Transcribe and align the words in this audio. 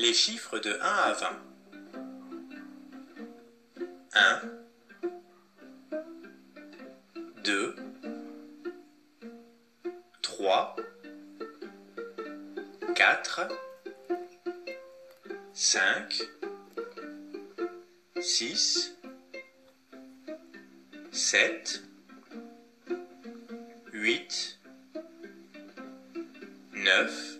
Les 0.00 0.14
chiffres 0.14 0.58
de 0.58 0.78
1 0.80 0.82
à 0.82 1.12
20. 1.12 1.28
1 4.14 4.40
2 7.44 7.76
3 10.22 10.76
4 12.94 13.48
5 15.52 16.22
6 18.22 18.96
7 21.12 21.82
8 23.92 24.60
9 26.72 27.39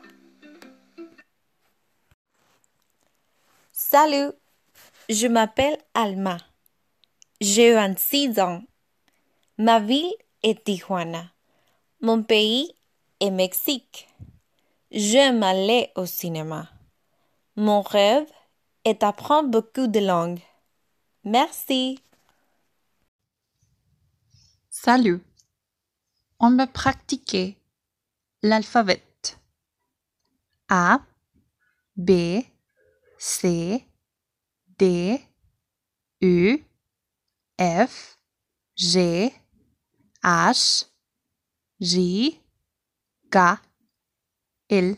Salut, 3.91 4.31
je 5.09 5.27
m'appelle 5.27 5.77
Alma. 5.93 6.37
J'ai 7.41 7.73
26 7.73 8.39
ans. 8.39 8.63
Ma 9.57 9.81
ville 9.81 10.13
est 10.43 10.63
Tijuana. 10.63 11.29
Mon 11.99 12.23
pays 12.23 12.73
est 13.19 13.31
Mexique. 13.31 14.07
J'aime 14.91 15.43
aller 15.43 15.91
au 15.97 16.05
cinéma. 16.05 16.69
Mon 17.57 17.81
rêve 17.81 18.31
est 18.85 19.01
d'apprendre 19.01 19.49
beaucoup 19.49 19.87
de 19.87 19.99
langues. 19.99 20.39
Merci. 21.25 21.99
Salut. 24.69 25.19
On 26.39 26.55
va 26.55 26.65
pratiquer 26.65 27.57
l'alphabet. 28.41 29.03
A, 30.69 31.01
B, 31.97 32.41
C, 33.23 33.85
D, 34.79 35.27
U, 36.21 36.57
F, 37.59 38.17
G, 38.75 39.31
H, 40.25 40.85
J, 41.79 42.39
K, 43.29 43.57
L, 44.71 44.97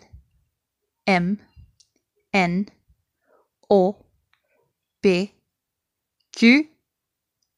M, 1.06 1.38
N, 2.32 2.66
O, 3.70 3.98
P, 5.02 5.34
Q, 6.32 6.70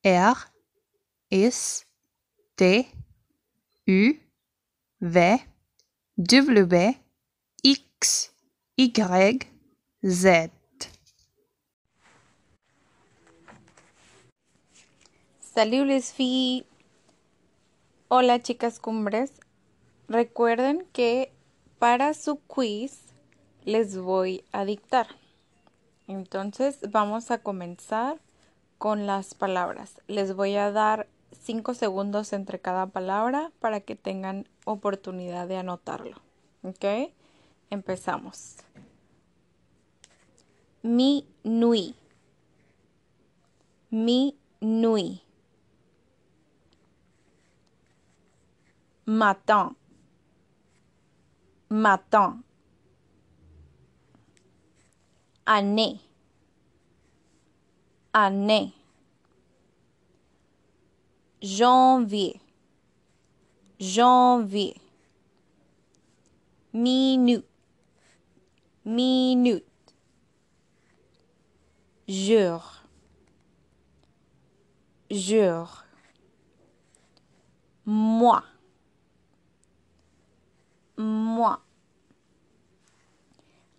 R, 0.04 0.36
S, 1.32 1.86
T, 2.58 2.88
U, 3.86 4.18
V, 5.00 5.44
W, 6.18 6.96
X, 7.64 8.32
Y, 8.80 9.40
Z. 10.04 10.55
Salut 15.56 15.86
les 15.86 16.12
filles. 16.12 16.66
Hola 18.10 18.42
chicas 18.42 18.78
cumbres. 18.78 19.40
Recuerden 20.10 20.86
que 20.92 21.32
para 21.80 22.14
su 22.14 22.42
quiz 22.42 23.00
les 23.64 23.98
voy 23.98 24.44
a 24.52 24.66
dictar. 24.66 25.08
Entonces 26.10 26.80
vamos 26.92 27.32
a 27.32 27.38
comenzar 27.38 28.20
con 28.78 29.08
las 29.08 29.34
palabras. 29.34 30.02
Les 30.08 30.36
voy 30.36 30.58
a 30.58 30.74
dar 30.74 31.08
5 31.44 31.74
segundos 31.74 32.34
entre 32.34 32.60
cada 32.60 32.88
palabra 32.88 33.54
para 33.62 33.80
que 33.80 33.96
tengan 33.96 34.50
oportunidad 34.66 35.48
de 35.48 35.56
anotarlo. 35.56 36.18
¿Ok? 36.64 37.14
Empezamos. 37.70 38.58
Mi 40.82 41.26
nui. 41.46 41.96
Mi 43.90 44.38
nui. 44.60 45.25
Matin. 49.08 49.76
Matin. 51.70 52.42
Année. 55.46 56.00
Année. 58.14 58.74
Janvier. 61.42 62.42
Janvier. 63.80 64.76
Minute. 66.74 67.46
Minute. 68.84 69.66
Jour. 72.08 72.82
Jour. 75.12 75.84
Moi. 77.86 78.42
Moi. 78.42 78.55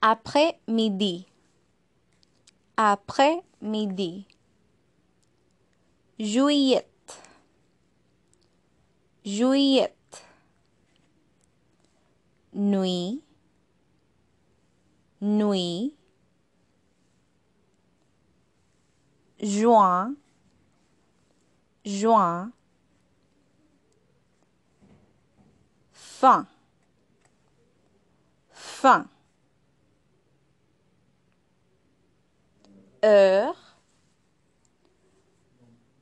Après-midi. 0.09 1.27
Après-midi. 2.77 4.29
Juillet. 6.21 6.87
Juillet. 9.25 9.97
Nuit. 12.55 13.21
Nuit. 15.21 15.93
Juin. 19.41 20.15
Juin. 21.85 22.53
Fin. 25.91 26.47
Fin. 28.53 29.09
Heure. 33.07 33.55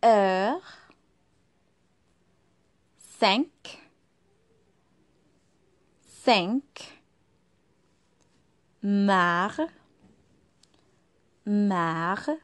Heure. 0.03 0.63
Cinq. 3.19 3.79
Cinq. 6.25 6.63
Mar. 8.81 9.55
Mar. 11.45 12.39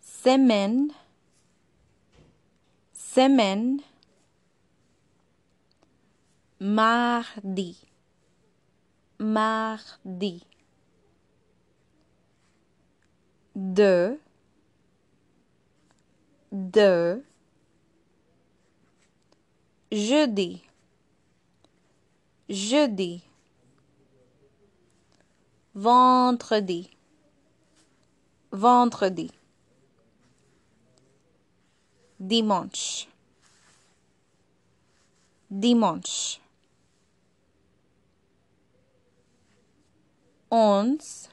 Semaine. 0.00 0.92
Semaine. 2.92 3.82
Mardi. 6.60 7.76
Mardi. 9.18 10.59
De. 13.54 14.18
Jeudi. 19.90 20.70
jeudi, 22.50 23.22
vendredi, 25.72 26.90
vendredi, 28.50 29.30
dimanche, 32.18 33.06
dimanche, 35.46 36.40
onze, 40.48 41.28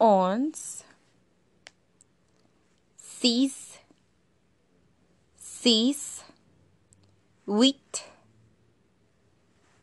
onze, 0.00 0.84
six, 2.96 3.78
six, 5.36 6.24
huit, 7.46 8.04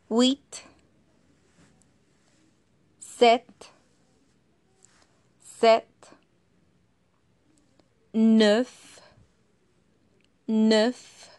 huit, 0.10 0.64
sept, 3.00 3.72
sept, 5.40 6.12
neuf, 8.14 9.02
neuf, 10.48 11.30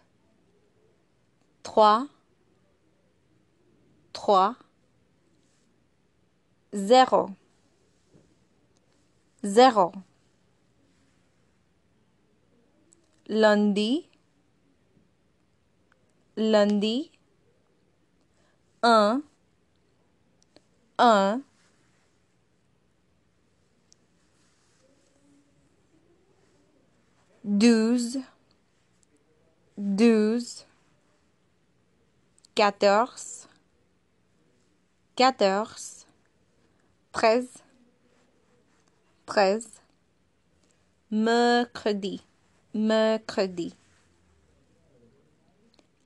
trois, 1.64 2.06
trois, 4.12 4.54
zéro, 6.72 7.30
zéro. 9.42 9.92
Lundi, 13.28 14.08
lundi, 16.36 17.10
un, 18.82 19.22
un, 20.98 21.42
douze, 27.44 28.18
douze, 29.76 30.66
quatorze, 32.54 33.48
quatorze, 35.16 36.06
treize, 37.12 37.67
treize, 39.28 39.68
mercredi, 41.10 42.22
mercredi, 42.72 43.72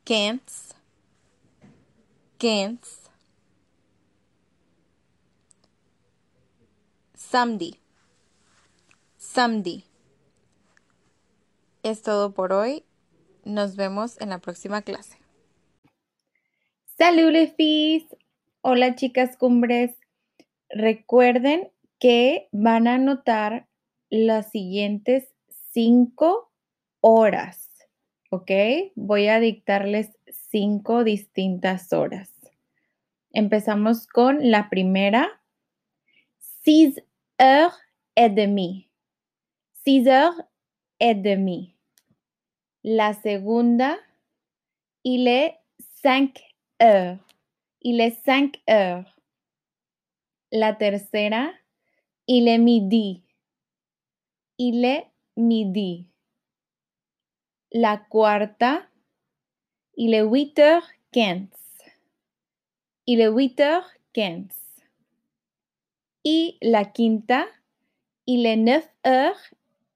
quinze, 0.05 0.75
quinze, 2.39 3.11
samedi, 7.15 7.79
samedi. 9.17 9.85
Es 11.85 12.03
todo 12.03 12.33
por 12.33 12.53
hoy. 12.53 12.85
Nos 13.45 13.75
vemos 13.75 14.21
en 14.21 14.29
la 14.29 14.39
próxima 14.39 14.83
clase. 14.83 15.19
Salud, 16.97 17.31
les 17.33 17.53
filles. 17.57 18.05
Hola, 18.61 18.95
chicas 18.95 19.37
cumbres. 19.37 19.97
Recuerden 20.69 21.73
que 22.03 22.49
van 22.51 22.89
a 22.89 22.95
anotar 22.95 23.69
las 24.11 24.51
siguientes 24.51 25.29
cinco 25.71 26.51
horas, 27.01 27.71
¿ok? 28.33 28.51
Voy 28.97 29.29
a 29.29 29.39
dictarles 29.39 30.11
cinco 30.51 31.05
distintas 31.05 31.93
horas. 31.93 32.29
Empezamos 33.31 34.09
con 34.09 34.51
la 34.51 34.69
primera. 34.69 35.41
6 36.65 37.01
heures 37.39 37.79
et 38.17 38.35
demie. 38.35 38.91
6 39.85 40.09
heures 40.09 40.45
et 40.99 41.15
demie. 41.15 41.77
La 42.83 43.15
segunda, 43.15 43.97
il 45.05 45.29
est 45.29 45.57
5 46.03 46.37
heures. 46.83 47.19
Il 47.81 48.01
est 48.01 48.21
5 48.25 48.61
heures. 48.69 49.07
La 50.51 50.77
tercera, 50.77 51.53
il 52.27 52.49
est 52.49 52.59
midi. 52.59 53.23
Il 54.59 54.85
est 54.85 55.07
midi. 55.37 56.07
La 57.73 57.99
cuarta, 58.09 58.89
il 59.97 60.15
est 60.15 60.23
8 60.23 60.59
heures 60.59 60.89
15. 61.13 61.49
Il 63.07 63.21
est 63.21 63.29
8 63.29 63.61
heures 63.61 63.91
15. 64.13 64.47
Y 66.25 66.59
la 66.63 66.85
quinta, 66.85 67.47
il 68.27 68.47
est 68.47 68.57
9 68.57 68.89
heures 69.07 69.41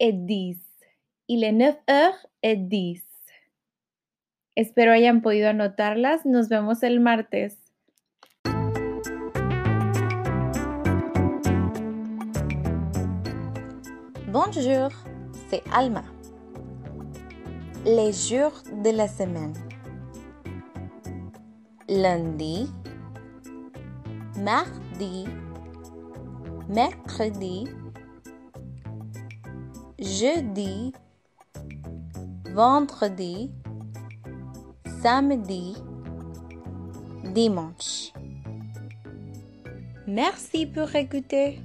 et 0.00 0.12
10. 0.12 0.58
Il 1.28 1.44
est 1.44 1.52
9 1.52 1.76
heures 1.88 2.26
et 2.42 2.56
10. 2.56 3.04
Espero 4.56 4.90
hayan 4.92 5.20
podido 5.20 5.48
anotarlas. 5.48 6.24
Nos 6.24 6.48
vemos 6.48 6.82
el 6.82 6.98
martes. 6.98 7.65
Bonjour, 14.38 14.90
c'est 15.48 15.62
Alma. 15.72 16.04
Les 17.86 18.12
jours 18.12 18.52
de 18.84 18.90
la 18.90 19.08
semaine. 19.08 19.54
Lundi, 21.88 22.70
mardi, 24.38 25.24
mercredi, 26.68 27.66
jeudi, 29.98 30.92
vendredi, 32.52 33.50
samedi, 35.00 35.76
dimanche. 37.24 38.12
Merci 40.06 40.66
pour 40.66 40.94
écouter. 40.94 41.58